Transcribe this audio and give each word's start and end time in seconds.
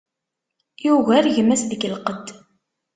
Yugar 0.83 1.25
gma-s 1.35 1.63
deg 1.65 1.81
lqedd. 1.93 2.27